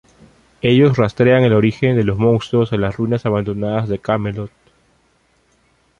Ellos 0.63 0.97
rastrean 0.97 1.43
el 1.43 1.53
origen 1.53 1.95
de 1.95 2.03
los 2.03 2.17
monstruos 2.17 2.73
a 2.73 2.77
las 2.77 2.97
ruinas 2.97 3.27
abandonadas 3.27 3.87
de 3.87 3.99
Camelot. 3.99 4.49